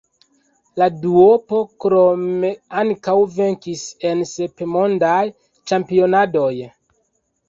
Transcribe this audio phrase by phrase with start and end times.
[0.81, 2.49] La duopo krome
[2.83, 5.19] ankaŭ venkis en sep Mondaj
[5.73, 6.51] Ĉampionadoj.